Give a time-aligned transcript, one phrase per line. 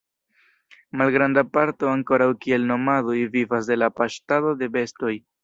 [1.01, 5.15] Malgranda parto ankoraŭ kiel nomadoj vivas de la paŝtado de bestoj.